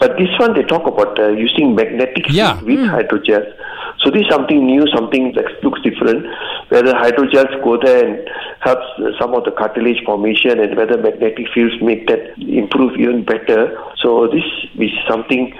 But 0.00 0.16
this 0.16 0.30
one, 0.38 0.54
they 0.54 0.62
talk 0.62 0.86
about 0.86 1.18
uh, 1.18 1.28
using 1.28 1.74
magnetic 1.74 2.26
Yeah. 2.30 2.62
with 2.62 2.78
hydrogels. 2.78 3.52
So 4.00 4.10
this 4.10 4.22
is 4.22 4.28
something 4.30 4.64
new, 4.64 4.86
something 4.94 5.32
that 5.34 5.62
looks 5.62 5.80
different. 5.82 6.24
Whether 6.68 6.92
hydrogels 6.92 7.62
go 7.64 7.78
there 7.82 8.06
and 8.06 8.28
helps 8.60 8.86
some 9.18 9.34
of 9.34 9.44
the 9.44 9.52
cartilage 9.52 10.04
formation, 10.04 10.60
and 10.60 10.76
whether 10.76 10.98
magnetic 10.98 11.46
fields 11.54 11.74
make 11.80 12.06
that 12.08 12.36
improve 12.38 12.98
even 12.98 13.24
better. 13.24 13.76
So 14.02 14.28
this 14.28 14.44
is 14.78 14.90
something 15.08 15.54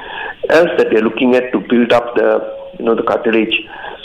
else 0.51 0.69
that 0.77 0.89
they're 0.91 1.03
looking 1.03 1.35
at 1.35 1.53
to 1.53 1.61
build 1.61 1.93
up 1.93 2.15
the 2.15 2.57
you 2.79 2.85
know 2.85 2.95
the 2.95 3.03
cartilage. 3.03 3.57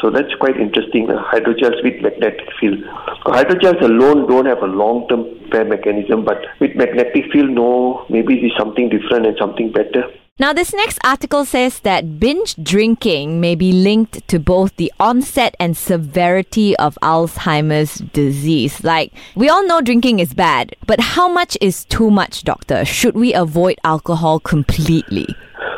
So 0.02 0.10
that's 0.10 0.34
quite 0.40 0.58
interesting. 0.58 1.08
Hydrogels 1.08 1.84
with 1.84 2.02
magnetic 2.02 2.48
field. 2.60 2.80
Hydrogels 3.26 3.82
alone 3.82 4.28
don't 4.28 4.46
have 4.46 4.62
a 4.62 4.68
long-term 4.68 5.24
repair 5.44 5.66
mechanism, 5.66 6.26
but 6.26 6.46
with 6.60 6.76
magnetic 6.76 7.32
field, 7.32 7.52
no, 7.52 8.06
maybe 8.10 8.40
it 8.40 8.46
is 8.46 8.52
something 8.58 8.90
different 8.90 9.26
and 9.26 9.38
something 9.38 9.72
better. 9.72 10.04
Now, 10.40 10.52
this 10.52 10.74
next 10.74 10.98
article 11.04 11.46
says 11.46 11.82
that 11.82 12.20
binge 12.20 12.56
drinking 12.56 13.40
may 13.40 13.54
be 13.54 13.72
linked 13.72 14.28
to 14.30 14.40
both 14.40 14.76
the 14.78 14.92
onset 15.00 15.56
and 15.60 15.78
severity 15.78 16.76
of 16.78 16.98
Alzheimer's 17.04 18.00
disease. 18.00 18.84
Like, 18.84 19.14
we 19.36 19.48
all 19.48 19.64
know 19.68 19.80
drinking 19.80 20.18
is 20.18 20.34
bad, 20.34 20.76
but 20.88 21.00
how 21.00 21.28
much 21.28 21.56
is 21.62 21.86
too 21.86 22.10
much, 22.10 22.46
doctor? 22.46 22.84
Should 22.84 23.14
we 23.14 23.32
avoid 23.36 23.78
alcohol 23.84 24.40
completely? 24.40 25.28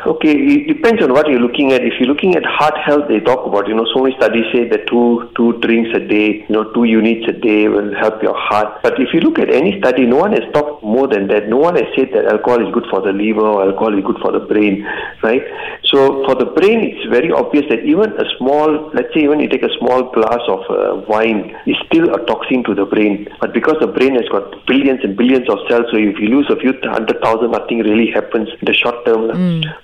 Okay, 0.06 0.30
it 0.30 0.68
depends 0.68 1.02
on 1.02 1.12
what 1.12 1.26
you're 1.28 1.40
looking 1.40 1.72
at. 1.72 1.82
If 1.82 1.94
you're 1.98 2.08
looking 2.08 2.36
at 2.36 2.44
heart 2.44 2.78
health, 2.78 3.08
they 3.08 3.18
talk 3.18 3.44
about, 3.44 3.66
you 3.66 3.74
know, 3.74 3.84
so 3.92 4.02
many 4.02 4.14
studies 4.16 4.44
say 4.52 4.68
that 4.68 4.86
two 4.86 5.28
two 5.36 5.58
drinks 5.58 5.90
a 5.94 6.00
day, 6.00 6.46
you 6.46 6.54
know, 6.54 6.72
two 6.72 6.84
units 6.84 7.26
a 7.28 7.32
day 7.32 7.66
will 7.66 7.92
help 7.94 8.22
your 8.22 8.36
heart. 8.38 8.82
But 8.82 9.00
if 9.00 9.12
you 9.12 9.20
look 9.20 9.38
at 9.40 9.50
any 9.50 9.78
study, 9.80 10.06
no 10.06 10.16
one 10.16 10.30
has 10.32 10.46
talked 10.54 10.84
more 10.84 11.08
than 11.08 11.26
that. 11.28 11.48
No 11.48 11.56
one 11.58 11.74
has 11.74 11.90
said 11.96 12.14
that 12.14 12.26
alcohol 12.26 12.62
is 12.64 12.72
good 12.72 12.86
for 12.90 13.00
the 13.02 13.12
liver 13.12 13.42
or 13.42 13.66
alcohol 13.66 13.98
is 13.98 14.04
good 14.04 14.18
for 14.22 14.30
the 14.30 14.40
brain, 14.40 14.86
right? 15.22 15.42
So 15.90 16.22
for 16.26 16.34
the 16.38 16.46
brain, 16.46 16.86
it's 16.86 17.04
very 17.10 17.32
obvious 17.32 17.64
that 17.70 17.82
even 17.82 18.14
a 18.14 18.26
small, 18.38 18.90
let's 18.94 19.12
say 19.12 19.26
even 19.26 19.40
you 19.40 19.48
take 19.48 19.62
a 19.66 19.74
small 19.78 20.12
glass 20.14 20.42
of 20.46 20.62
uh, 20.70 21.02
wine, 21.08 21.50
is 21.66 21.76
still 21.90 22.14
a 22.14 22.24
toxin 22.26 22.62
to 22.64 22.74
the 22.74 22.84
brain. 22.86 23.26
But 23.40 23.52
because 23.52 23.76
the 23.80 23.86
brain 23.90 24.14
has 24.14 24.28
got 24.30 24.54
billions 24.66 25.00
and 25.02 25.16
billions 25.16 25.50
of 25.50 25.58
cells, 25.68 25.86
so 25.90 25.98
if 25.98 26.18
you 26.22 26.28
lose 26.30 26.46
a 26.50 26.56
few 26.56 26.74
hundred 26.84 27.18
thousand, 27.22 27.50
nothing 27.50 27.78
really 27.80 28.10
happens 28.10 28.48
in 28.54 28.64
the 28.66 28.74
short 28.74 29.04
term. 29.06 29.28
lah. 29.28 29.36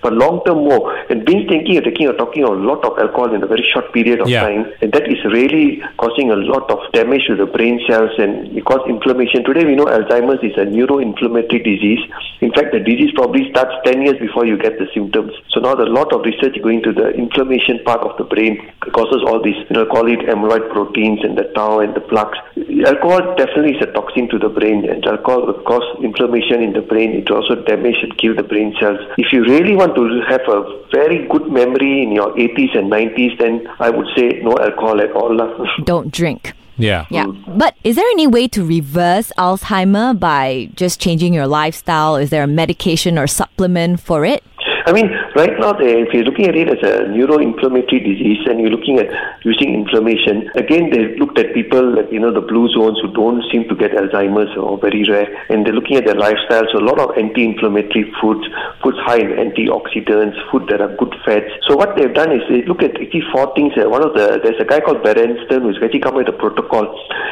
But 0.02 0.11
but 0.12 0.18
long 0.26 0.42
term 0.44 0.58
more. 0.64 0.94
And 1.10 1.24
binge 1.24 1.48
drinking, 1.48 1.72
you're 1.72 1.82
taking, 1.82 2.02
you're 2.02 2.16
talking 2.16 2.44
a 2.44 2.50
lot 2.50 2.84
of 2.84 2.98
alcohol 2.98 3.34
in 3.34 3.42
a 3.42 3.46
very 3.46 3.64
short 3.72 3.92
period 3.92 4.20
of 4.20 4.28
Yeah. 4.28 4.42
time, 4.42 4.72
and 4.80 4.92
that 4.92 5.08
is 5.08 5.22
really 5.24 5.82
causing 5.98 6.30
a 6.30 6.36
lot 6.36 6.70
of 6.70 6.78
damage 6.92 7.26
to 7.26 7.36
the 7.36 7.46
brain 7.46 7.80
cells 7.88 8.10
and 8.18 8.56
it 8.56 8.64
causes 8.64 8.88
inflammation. 8.88 9.44
Today 9.44 9.64
we 9.64 9.74
know 9.74 9.86
Alzheimer's 9.86 10.42
is 10.42 10.56
a 10.56 10.66
neuroinflammatory 10.66 11.62
disease. 11.64 12.00
In 12.40 12.52
fact, 12.52 12.72
the 12.72 12.80
disease 12.80 13.10
probably 13.14 13.48
starts 13.50 13.72
10 13.84 14.02
years 14.02 14.18
before 14.18 14.44
you 14.46 14.56
get 14.56 14.78
the 14.78 14.88
symptoms. 14.94 15.32
So 15.50 15.60
now 15.60 15.74
there's 15.74 15.88
a 15.88 15.92
lot 15.92 16.12
of 16.12 16.22
research 16.24 16.60
going 16.62 16.82
to 16.82 16.92
the 16.92 17.10
inflammation 17.10 17.78
part 17.84 18.00
of 18.00 18.16
the 18.18 18.24
brain 18.24 18.58
causes 18.92 19.22
all 19.26 19.40
these, 19.42 19.56
you 19.70 19.74
know, 19.76 19.86
call 19.86 20.06
it 20.10 20.20
amyloid 20.20 20.70
proteins 20.70 21.20
and 21.24 21.36
the 21.38 21.44
tau 21.54 21.80
and 21.80 21.94
the 21.94 22.00
plaques. 22.00 22.38
Alcohol 22.86 23.34
definitely 23.36 23.76
is 23.76 23.82
a 23.82 23.86
toxin 23.92 24.28
to 24.30 24.38
the 24.38 24.48
brain 24.48 24.88
and 24.88 25.04
alcohol 25.06 25.46
will 25.46 25.62
cause 25.62 25.84
inflammation 26.02 26.62
in 26.62 26.72
the 26.72 26.80
brain. 26.82 27.12
It 27.12 27.30
also 27.30 27.54
damage 27.54 27.96
and 28.02 28.16
kill 28.18 28.34
the 28.34 28.42
brain 28.42 28.74
cells. 28.80 28.98
If 29.18 29.32
you 29.32 29.44
really 29.44 29.76
want 29.76 29.94
to 29.94 30.01
have 30.28 30.42
a 30.48 30.84
very 30.92 31.26
good 31.28 31.50
memory 31.50 32.02
in 32.02 32.12
your 32.12 32.32
80s 32.34 32.76
and 32.76 32.90
90s, 32.90 33.38
then 33.38 33.66
I 33.78 33.90
would 33.90 34.06
say 34.16 34.40
no 34.42 34.56
alcohol 34.58 35.00
at 35.00 35.12
all. 35.12 35.36
Don't 35.84 36.10
drink. 36.10 36.54
Yeah. 36.78 37.06
Yeah. 37.10 37.26
Mm. 37.26 37.58
But 37.58 37.76
is 37.84 37.96
there 37.96 38.08
any 38.10 38.26
way 38.26 38.48
to 38.48 38.64
reverse 38.64 39.32
Alzheimer 39.38 40.18
by 40.18 40.70
just 40.74 41.00
changing 41.00 41.34
your 41.34 41.46
lifestyle? 41.46 42.16
Is 42.16 42.30
there 42.30 42.42
a 42.42 42.46
medication 42.46 43.18
or 43.18 43.26
supplement 43.26 44.00
for 44.00 44.24
it? 44.24 44.42
I 44.86 44.92
mean, 44.92 45.10
right 45.36 45.54
now, 45.58 45.76
if 45.78 46.12
you're 46.12 46.24
looking 46.24 46.46
at 46.46 46.56
it 46.56 46.68
as 46.68 46.82
a 46.82 47.06
neuroinflammatory 47.06 48.02
disease 48.02 48.42
and 48.46 48.60
you're 48.60 48.70
looking 48.70 48.98
at 48.98 49.08
using 49.44 49.74
inflammation, 49.74 50.50
again, 50.54 50.90
they 50.90 51.16
looked 51.16 51.38
at 51.38 51.54
people 51.54 52.02
you 52.10 52.20
know, 52.20 52.32
the 52.32 52.40
blue 52.40 52.68
zones 52.68 52.98
who 53.00 53.12
don't 53.12 53.42
seem 53.50 53.68
to 53.68 53.74
get 53.74 53.92
Alzheimer's 53.92 54.52
or 54.56 54.78
very 54.78 55.04
rare, 55.08 55.28
and 55.48 55.64
they're 55.64 55.72
looking 55.72 55.96
at 55.96 56.04
their 56.04 56.14
lifestyle. 56.14 56.64
So, 56.72 56.78
a 56.78 56.84
lot 56.84 56.98
of 56.98 57.16
anti 57.16 57.44
inflammatory 57.44 58.12
foods, 58.20 58.44
foods 58.82 58.98
high 59.00 59.20
in 59.20 59.32
antioxidants, 59.32 60.36
food 60.50 60.68
that 60.68 60.80
are 60.80 60.94
good 60.96 61.14
fats. 61.24 61.48
So, 61.68 61.76
what 61.76 61.96
they've 61.96 62.12
done 62.12 62.32
is 62.32 62.42
they 62.48 62.62
look 62.64 62.82
at 62.82 63.00
actually 63.00 63.24
four 63.32 63.52
things. 63.54 63.72
Uh, 63.76 63.88
One 63.88 64.04
of 64.04 64.14
the, 64.14 64.40
there's 64.42 64.60
a 64.60 64.64
guy 64.64 64.80
called 64.80 65.02
Bredesen 65.02 65.62
who's 65.62 65.78
actually 65.82 66.00
come 66.00 66.16
with 66.16 66.28
a 66.28 66.36
protocol, 66.36 66.84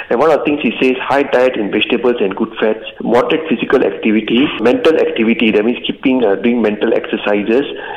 and 0.09 0.19
one 0.19 0.31
of 0.31 0.41
the 0.41 0.45
things 0.45 0.61
he 0.63 0.73
says 0.81 0.97
high 1.03 1.25
diet 1.25 1.57
in 1.57 1.71
vegetables 1.71 2.17
and 2.21 2.35
good 2.35 2.53
fats, 2.61 2.85
moderate 3.03 3.49
physical 3.49 3.83
activity, 3.85 4.47
mental 4.61 4.97
activity, 4.97 5.51
that 5.51 5.65
means 5.65 5.79
keeping, 5.87 6.25
uh, 6.25 6.37
doing 6.37 6.63
mental 6.63 6.93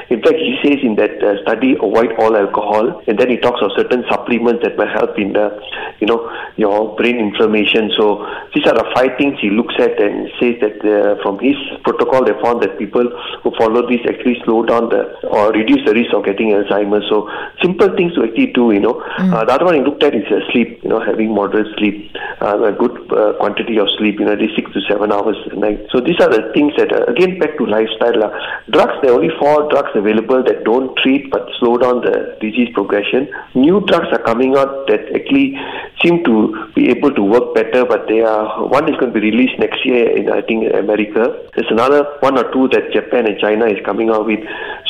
In 0.09 0.21
fact, 0.21 0.37
he 0.37 0.57
says 0.63 0.79
in 0.83 0.95
that 0.95 1.21
uh, 1.23 1.41
study, 1.43 1.75
avoid 1.75 2.13
all 2.19 2.35
alcohol, 2.35 3.01
and 3.07 3.17
then 3.17 3.29
he 3.29 3.37
talks 3.37 3.61
of 3.61 3.71
certain 3.75 4.03
supplements 4.09 4.63
that 4.63 4.77
may 4.77 4.87
help 4.93 5.17
in 5.17 5.33
the, 5.33 5.59
you 5.99 6.07
know, 6.07 6.29
your 6.55 6.95
brain 6.95 7.17
inflammation. 7.17 7.91
So 7.97 8.25
these 8.53 8.65
are 8.67 8.75
the 8.75 8.85
five 8.93 9.17
things 9.17 9.39
he 9.41 9.49
looks 9.49 9.75
at 9.79 9.99
and 9.99 10.29
says 10.39 10.55
that 10.61 10.77
uh, 10.85 11.21
from 11.23 11.39
his 11.39 11.55
protocol, 11.83 12.23
they 12.25 12.33
found 12.41 12.61
that 12.63 12.77
people 12.77 13.03
who 13.43 13.51
follow 13.57 13.87
this 13.87 14.01
actually 14.07 14.39
slow 14.45 14.63
down 14.63 14.89
the 14.89 15.03
or 15.27 15.51
reduce 15.51 15.83
the 15.85 15.93
risk 15.93 16.13
of 16.13 16.25
getting 16.25 16.49
Alzheimer's. 16.51 17.09
So 17.09 17.29
simple 17.61 17.89
things 17.95 18.13
to 18.15 18.23
actually 18.23 18.53
do, 18.53 18.71
you 18.71 18.79
know. 18.79 19.01
Uh, 19.33 19.45
the 19.45 19.53
other 19.53 19.65
one 19.65 19.75
he 19.75 19.81
looked 19.81 20.03
at 20.03 20.13
is 20.13 20.25
uh, 20.29 20.39
sleep, 20.51 20.79
you 20.83 20.89
know, 20.89 20.99
having 20.99 21.33
moderate 21.33 21.67
sleep, 21.77 22.13
uh, 22.41 22.61
a 22.63 22.71
good 22.71 22.93
uh, 23.11 23.33
quantity 23.39 23.79
of 23.79 23.89
sleep, 23.97 24.19
you 24.19 24.25
know, 24.25 24.33
at 24.33 24.39
least 24.39 24.55
six 24.55 24.71
to 24.73 24.81
seven 24.87 25.11
hours 25.11 25.37
a 25.51 25.55
night. 25.55 25.79
So 25.91 25.99
these 25.99 26.19
are 26.21 26.29
the 26.29 26.51
things 26.53 26.73
that, 26.77 26.93
uh, 26.93 27.09
again, 27.09 27.39
back 27.39 27.57
to 27.57 27.65
lifestyle. 27.65 28.23
Uh, 28.23 28.29
drugs, 28.69 28.93
are 29.03 29.17
only 29.17 29.32
four 29.39 29.69
drugs 29.69 29.91
available 29.95 30.43
that 30.43 30.63
don't 30.63 30.95
treat 30.97 31.29
but 31.31 31.47
slow 31.59 31.77
down 31.77 32.01
the 32.01 32.37
disease 32.39 32.69
progression. 32.73 33.27
New 33.55 33.81
drugs 33.87 34.07
are 34.11 34.23
coming 34.23 34.55
out 34.57 34.87
that 34.87 35.01
actually 35.13 35.57
seem 36.01 36.23
to 36.23 36.71
be 36.75 36.89
able 36.89 37.11
to 37.13 37.21
work 37.21 37.53
better, 37.55 37.85
but 37.85 38.07
they 38.07 38.21
are 38.21 38.67
one 38.67 38.89
is 38.89 38.99
going 38.99 39.13
to 39.13 39.19
be 39.19 39.31
released 39.31 39.57
next 39.59 39.85
year 39.85 40.09
in 40.15 40.29
I 40.29 40.41
think 40.41 40.73
America. 40.73 41.49
There's 41.55 41.71
another 41.71 42.03
one 42.19 42.37
or 42.37 42.51
two 42.51 42.67
that 42.69 42.91
Japan 42.91 43.27
and 43.27 43.39
China 43.39 43.65
is 43.65 43.83
coming 43.85 44.09
out 44.09 44.25
with. 44.25 44.39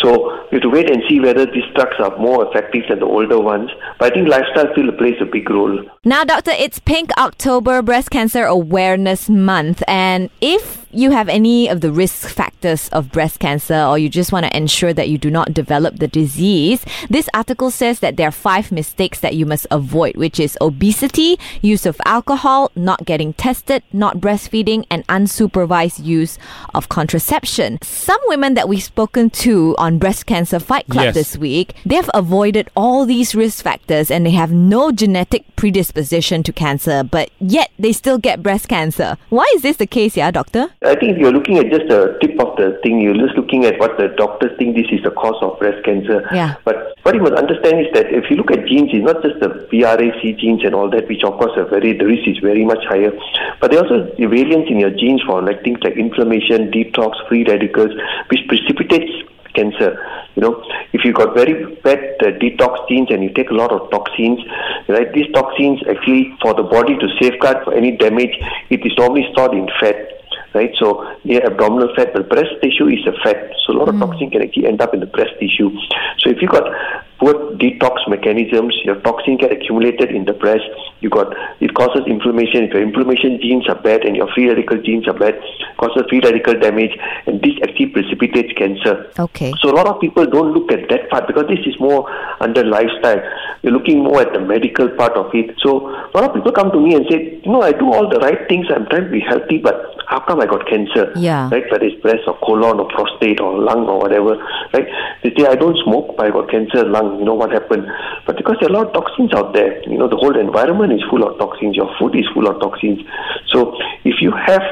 So 0.01 0.47
we 0.51 0.57
have 0.57 0.61
to 0.63 0.69
wait 0.69 0.91
and 0.91 1.01
see 1.07 1.19
whether 1.19 1.45
these 1.45 1.63
drugs 1.75 1.95
are 1.99 2.17
more 2.17 2.47
effective 2.47 2.83
than 2.89 2.99
the 2.99 3.05
older 3.05 3.39
ones. 3.39 3.69
But 3.99 4.11
I 4.11 4.15
think 4.15 4.27
lifestyle 4.27 4.71
still 4.73 4.91
plays 4.93 5.15
a 5.21 5.25
big 5.25 5.49
role. 5.49 5.83
Now, 6.03 6.23
Doctor, 6.23 6.51
it's 6.51 6.79
Pink 6.79 7.11
October 7.17 7.81
Breast 7.81 8.09
Cancer 8.11 8.43
Awareness 8.43 9.29
Month. 9.29 9.83
And 9.87 10.29
if 10.41 10.83
you 10.91 11.11
have 11.11 11.27
any 11.27 11.67
of 11.67 11.81
the 11.81 11.91
risk 11.91 12.27
factors 12.27 12.87
of 12.89 13.11
breast 13.11 13.39
cancer 13.39 13.81
or 13.81 13.97
you 13.97 14.09
just 14.09 14.31
want 14.33 14.45
to 14.45 14.57
ensure 14.57 14.91
that 14.93 15.07
you 15.07 15.17
do 15.17 15.31
not 15.31 15.53
develop 15.53 15.99
the 15.99 16.07
disease, 16.09 16.83
this 17.09 17.29
article 17.33 17.71
says 17.71 17.99
that 18.01 18.17
there 18.17 18.27
are 18.27 18.31
five 18.31 18.71
mistakes 18.71 19.21
that 19.21 19.35
you 19.35 19.45
must 19.45 19.65
avoid, 19.71 20.17
which 20.17 20.39
is 20.39 20.57
obesity, 20.59 21.39
use 21.61 21.85
of 21.85 22.01
alcohol, 22.05 22.69
not 22.75 23.05
getting 23.05 23.31
tested, 23.33 23.83
not 23.93 24.17
breastfeeding, 24.17 24.85
and 24.89 25.07
unsupervised 25.07 26.03
use 26.03 26.37
of 26.73 26.89
contraception. 26.89 27.77
Some 27.81 28.19
women 28.27 28.55
that 28.55 28.67
we've 28.67 28.83
spoken 28.83 29.29
to 29.45 29.75
on 29.77 29.99
Breast 29.99 30.25
Cancer 30.25 30.59
Fight 30.59 30.87
Club 30.89 31.05
Yes. 31.05 31.13
this 31.15 31.37
week, 31.37 31.75
they've 31.85 32.09
avoided 32.13 32.69
all 32.75 33.05
these 33.05 33.35
risk 33.35 33.63
factors 33.63 34.09
and 34.09 34.25
they 34.25 34.31
have 34.31 34.51
no 34.51 34.91
genetic 34.91 35.43
predisposition 35.55 36.41
to 36.43 36.51
cancer, 36.51 37.03
but 37.03 37.29
yet 37.39 37.69
they 37.77 37.93
still 37.93 38.17
get 38.17 38.41
breast 38.41 38.67
cancer. 38.67 39.17
Why 39.29 39.45
is 39.55 39.61
this 39.61 39.77
the 39.77 39.85
case, 39.87 40.17
yeah, 40.17 40.31
doctor? 40.31 40.67
I 40.83 40.95
think 40.95 41.13
if 41.13 41.17
you're 41.19 41.31
looking 41.31 41.57
at 41.57 41.69
just 41.69 41.87
the 41.87 42.17
tip 42.21 42.39
of 42.39 42.55
the 42.57 42.79
thing, 42.83 42.99
you're 42.99 43.13
just 43.13 43.35
looking 43.37 43.65
at 43.65 43.79
what 43.79 43.97
the 43.97 44.07
doctors 44.23 44.57
think 44.57 44.75
this 44.75 44.87
is 44.95 45.03
the 45.03 45.11
cause 45.11 45.39
of 45.41 45.59
breast 45.59 45.83
cancer. 45.83 46.23
Yeah. 46.31 46.55
But 46.63 46.95
what 47.03 47.15
you 47.15 47.21
must 47.21 47.35
understand 47.43 47.85
is 47.85 47.91
that 47.93 48.07
if 48.07 48.29
you 48.29 48.37
look 48.37 48.51
at 48.51 48.65
genes, 48.65 48.91
it's 48.93 49.03
not 49.03 49.21
just 49.21 49.39
the 49.43 49.49
BRCA 49.71 50.39
genes 50.39 50.63
and 50.63 50.73
all 50.73 50.89
that, 50.95 51.07
which 51.11 51.23
of 51.23 51.37
course 51.39 51.51
are 51.57 51.67
very, 51.67 51.91
the 51.97 52.05
risk 52.05 52.27
is 52.27 52.39
very 52.39 52.63
much 52.63 52.83
higher. 52.87 53.11
But 53.59 53.71
there 53.71 53.79
are 53.79 53.85
also 53.85 54.15
the 54.15 54.27
variants 54.27 54.71
in 54.71 54.79
your 54.79 54.91
genes 54.91 55.21
for 55.27 55.41
like 55.41 55.63
things 55.63 55.79
like 55.83 55.97
inflammation, 55.97 56.71
detox, 56.71 57.19
free 57.27 57.43
radicals, 57.43 57.91
which 58.29 58.47
precipitates 58.47 59.11
cancer. 59.53 59.99
You 60.35 60.41
know, 60.41 60.63
if 60.93 61.05
you 61.05 61.13
got 61.13 61.35
very 61.35 61.75
bad 61.83 62.17
uh, 62.21 62.31
detox 62.41 62.87
genes 62.89 63.09
and 63.11 63.23
you 63.23 63.29
take 63.29 63.51
a 63.51 63.53
lot 63.53 63.71
of 63.71 63.89
toxins, 63.91 64.39
right? 64.87 65.11
These 65.13 65.31
toxins 65.33 65.81
actually 65.87 66.35
for 66.41 66.53
the 66.53 66.63
body 66.63 66.97
to 66.97 67.07
safeguard 67.21 67.63
for 67.63 67.73
any 67.73 67.95
damage, 67.97 68.35
it 68.69 68.85
is 68.85 68.93
normally 68.97 69.27
stored 69.31 69.53
in 69.53 69.69
fat. 69.79 70.22
Right, 70.53 70.69
so 70.77 71.03
near 71.23 71.41
abdominal 71.43 71.89
fat, 71.95 72.13
but 72.13 72.29
breast 72.29 72.53
tissue 72.61 72.87
is 72.87 73.01
a 73.07 73.13
fat, 73.23 73.49
so 73.65 73.73
a 73.73 73.77
lot 73.77 73.89
of 73.89 73.95
hmm. 73.95 74.01
toxin 74.01 74.29
can 74.29 74.43
actually 74.43 74.67
end 74.67 74.81
up 74.81 74.93
in 74.93 74.99
the 74.99 75.07
breast 75.07 75.31
tissue. 75.39 75.71
So 76.19 76.29
if 76.29 76.41
you 76.43 76.47
got 76.47 76.69
poor 77.17 77.33
detox 77.57 78.02
mechanisms, 78.13 78.77
your 78.85 78.99
toxin 79.01 79.37
get 79.37 79.51
accumulated 79.51 80.11
in 80.11 80.25
the 80.25 80.33
breast. 80.33 80.65
You 81.01 81.09
got 81.09 81.33
it 81.59 81.73
causes 81.73 82.03
inflammation. 82.07 82.63
If 82.65 82.73
your 82.73 82.83
inflammation 82.83 83.39
genes 83.41 83.67
are 83.67 83.79
bad 83.81 84.05
and 84.05 84.15
your 84.15 84.27
free 84.33 84.47
radical 84.47 84.81
genes 84.81 85.07
are 85.07 85.17
bad, 85.17 85.35
causes 85.77 86.03
free 86.09 86.21
radical 86.21 86.53
damage, 86.59 86.93
and 87.27 87.41
this 87.41 87.55
actually 87.63 87.87
precipitates 87.87 88.53
cancer. 88.53 89.11
Okay. 89.19 89.51
So 89.61 89.69
a 89.69 89.75
lot 89.75 89.87
of 89.87 89.99
people 89.99 90.25
don't 90.25 90.53
look 90.53 90.71
at 90.71 90.89
that 90.89 91.09
part 91.09 91.27
because 91.27 91.47
this 91.47 91.65
is 91.65 91.79
more 91.79 92.09
under 92.39 92.63
lifestyle. 92.63 93.21
You're 93.63 93.73
looking 93.73 94.03
more 94.03 94.21
at 94.21 94.33
the 94.33 94.39
medical 94.39 94.89
part 94.89 95.13
of 95.13 95.33
it. 95.33 95.55
So 95.59 95.89
a 95.89 96.11
lot 96.13 96.29
of 96.29 96.33
people 96.35 96.51
come 96.51 96.71
to 96.71 96.79
me 96.79 96.95
and 96.95 97.05
say, 97.09 97.41
you 97.43 97.51
know, 97.51 97.61
I 97.61 97.71
do 97.71 97.91
all 97.91 98.09
the 98.09 98.19
right 98.19 98.47
things. 98.47 98.67
I'm 98.69 98.85
trying 98.87 99.05
to 99.05 99.11
be 99.11 99.21
healthy, 99.21 99.57
but 99.57 99.75
how 100.07 100.19
come 100.19 100.41
I 100.41 100.45
got 100.45 100.67
cancer? 100.67 101.11
Yeah. 101.15 101.49
Right, 101.49 101.63
whether 101.71 101.85
it's 101.85 101.99
breast 102.01 102.23
or 102.27 102.37
colon 102.39 102.79
or 102.79 102.87
prostate 102.89 103.39
or 103.39 103.57
lung 103.57 103.87
or 103.87 103.99
whatever. 103.99 104.35
Right? 104.73 104.87
They 105.23 105.33
say 105.35 105.47
I 105.47 105.55
don't 105.55 105.77
smoke, 105.83 106.15
but 106.17 106.27
I 106.27 106.29
got 106.29 106.51
cancer 106.51 106.85
lung. 106.85 107.19
You 107.19 107.25
know 107.25 107.33
what 107.33 107.51
happened? 107.51 107.87
But 108.25 108.37
because 108.37 108.57
there 108.59 108.69
are 108.69 108.73
a 108.73 108.77
lot 108.77 108.87
of 108.87 108.93
toxins 108.93 109.33
out 109.33 109.53
there, 109.53 109.81
you 109.89 109.97
know, 109.97 110.07
the 110.07 110.15
whole 110.15 110.37
environment 110.37 110.93
is 110.93 111.01
full 111.09 111.23
of 111.23 111.37
toxins. 111.37 111.75
Your 111.75 111.93
food 111.99 112.15
is 112.15 112.25
full 112.33 112.47
of 112.47 112.59
toxins. 112.61 112.99
So 113.47 113.75
if 114.03 114.21
you 114.21 114.31
have 114.31 114.63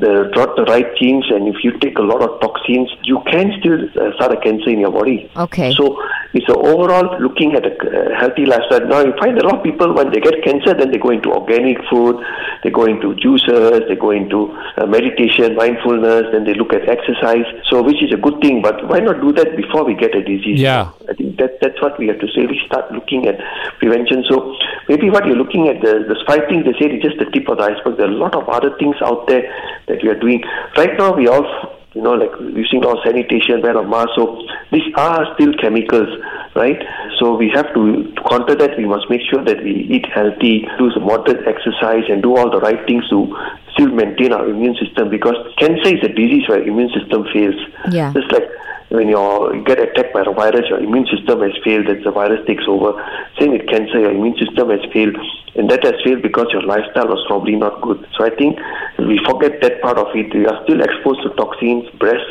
the 0.00 0.32
the 0.56 0.64
right 0.64 0.96
genes 0.96 1.26
and 1.30 1.46
if 1.46 1.62
you 1.62 1.78
take 1.78 1.98
a 1.98 2.02
lot 2.02 2.22
of 2.22 2.40
toxins, 2.40 2.90
you 3.04 3.20
can 3.30 3.52
still 3.60 3.84
uh, 3.84 4.14
start 4.16 4.32
a 4.32 4.40
cancer 4.40 4.70
in 4.70 4.80
your 4.80 4.90
body. 4.92 5.30
Okay. 5.36 5.72
So 5.74 6.02
it's 6.32 6.48
a 6.48 6.54
overall 6.54 7.18
looking 7.20 7.54
at 7.54 7.66
a 7.66 7.74
uh, 7.74 8.18
healthy 8.18 8.46
lifestyle. 8.46 8.86
Now 8.86 9.00
you 9.00 9.12
find 9.18 9.36
a 9.38 9.44
lot 9.44 9.58
of 9.58 9.62
people 9.62 9.94
when 9.94 10.10
they 10.12 10.20
get 10.20 10.42
cancer, 10.44 10.74
then 10.74 10.90
they 10.90 10.98
go 10.98 11.10
into 11.10 11.30
organic 11.30 11.78
food, 11.90 12.22
they 12.62 12.70
go 12.70 12.84
into 12.84 13.14
juices, 13.16 13.82
they 13.88 13.96
go 13.96 14.10
into 14.10 14.54
uh, 14.78 14.86
meditation, 14.86 15.56
mindfulness, 15.56 16.26
then 16.32 16.44
they 16.44 16.54
look 16.54 16.72
at 16.72 16.88
exercise. 16.88 17.46
So 17.68 17.82
which 17.82 18.02
is 18.02 18.12
a 18.12 18.16
good 18.16 18.40
thing, 18.40 18.62
but 18.62 18.86
why 18.88 19.00
not 19.00 19.20
do 19.20 19.32
that 19.32 19.56
before 19.56 19.84
we 19.84 19.94
get 19.94 20.14
a 20.14 20.22
disease? 20.22 20.60
Yeah. 20.60 20.92
I 21.08 21.14
think 21.14 21.38
that 21.38 21.58
that's 21.60 21.80
what 21.82 21.98
we 21.98 22.06
have 22.08 22.20
to 22.20 22.28
say. 22.28 22.46
We 22.46 22.60
start 22.66 22.92
looking 22.92 23.26
at 23.26 23.38
prevention. 23.78 24.24
So 24.28 24.54
maybe 24.88 25.10
what 25.10 25.26
you're 25.26 25.36
looking 25.36 25.68
at 25.68 25.80
the 25.80 26.06
the 26.06 26.16
five 26.26 26.46
things 26.48 26.64
they 26.64 26.78
say 26.78 26.94
is 26.94 27.02
just 27.02 27.18
the 27.18 27.26
tip 27.26 27.48
of 27.48 27.58
the 27.58 27.64
iceberg. 27.64 27.96
There 27.96 28.06
are 28.06 28.12
a 28.12 28.22
lot 28.22 28.34
of 28.34 28.48
other 28.48 28.76
things 28.78 28.96
out 29.02 29.26
there 29.26 29.42
that 29.88 30.02
we 30.02 30.08
are 30.08 30.18
doing. 30.18 30.42
Right 30.76 30.96
now 30.96 31.14
we 31.14 31.26
all 31.26 31.79
you 31.94 32.02
know, 32.02 32.12
like 32.12 32.30
using 32.54 32.84
our 32.84 32.96
sanitation, 33.04 33.62
wear 33.62 33.76
a 33.76 33.86
mask. 33.86 34.10
So 34.14 34.40
these 34.70 34.94
are 34.96 35.26
still 35.34 35.52
chemicals, 35.60 36.08
right? 36.54 36.80
So 37.18 37.34
we 37.34 37.50
have 37.54 37.72
to, 37.74 38.12
to 38.14 38.22
counter 38.28 38.54
that. 38.54 38.78
We 38.78 38.86
must 38.86 39.10
make 39.10 39.22
sure 39.28 39.44
that 39.44 39.62
we 39.62 39.72
eat 39.90 40.06
healthy, 40.14 40.68
do 40.78 40.90
some 40.92 41.04
moderate 41.04 41.46
exercise, 41.48 42.04
and 42.08 42.22
do 42.22 42.36
all 42.36 42.50
the 42.50 42.60
right 42.60 42.78
things 42.86 43.08
to 43.10 43.34
still 43.72 43.88
maintain 43.88 44.32
our 44.32 44.48
immune 44.48 44.76
system. 44.76 45.10
Because 45.10 45.36
cancer 45.58 45.96
is 45.96 46.02
a 46.02 46.08
disease 46.08 46.48
where 46.48 46.62
immune 46.62 46.90
system 46.90 47.26
fails. 47.32 47.56
Yeah. 47.90 48.12
Just 48.12 48.30
like 48.32 48.48
when 48.90 49.08
you're, 49.08 49.62
get 49.62 49.78
attacked 49.78 50.12
by 50.12 50.22
a 50.22 50.32
virus, 50.32 50.68
your 50.68 50.80
immune 50.80 51.06
system 51.06 51.40
has 51.42 51.52
failed, 51.64 51.86
that 51.86 52.02
the 52.02 52.10
virus 52.10 52.44
takes 52.46 52.64
over. 52.66 52.92
Same 53.38 53.52
with 53.52 53.66
cancer, 53.68 54.00
your 54.00 54.10
immune 54.10 54.36
system 54.36 54.70
has 54.70 54.80
failed, 54.92 55.16
and 55.54 55.70
that 55.70 55.84
has 55.84 55.94
failed 56.02 56.22
because 56.22 56.48
your 56.52 56.62
lifestyle 56.62 57.06
was 57.06 57.22
probably 57.28 57.54
not 57.54 57.80
good. 57.82 58.04
So 58.18 58.24
I 58.24 58.34
think 58.34 58.58
we 58.98 59.20
forget 59.24 59.62
that 59.62 59.80
part 59.80 59.96
of 59.96 60.08
it. 60.14 60.34
We 60.34 60.46
are 60.46 60.62
still 60.64 60.82
exposed 60.82 61.22
to 61.22 61.30
toxins, 61.30 61.88
breast 61.98 62.26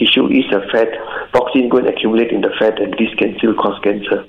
tissue 0.00 0.26
is 0.32 0.48
a 0.50 0.66
fat. 0.72 0.88
Toxin 1.32 1.68
go 1.68 1.76
and 1.76 1.86
accumulate 1.86 2.32
in 2.32 2.40
the 2.40 2.50
fat, 2.58 2.80
and 2.80 2.92
this 2.94 3.12
can 3.18 3.36
still 3.38 3.54
cause 3.54 3.78
cancer. 3.84 4.26